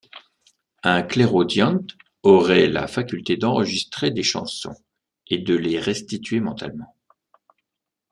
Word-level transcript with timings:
Un 0.81 1.03
clairaudient 1.03 1.77
aurait 2.23 2.65
la 2.65 2.87
faculté 2.87 3.37
d'enregistrer 3.37 4.09
des 4.09 4.23
chansons 4.23 4.73
et 5.27 5.37
de 5.37 5.53
les 5.53 5.79
restituer 5.79 6.39
mentalement. 6.39 6.95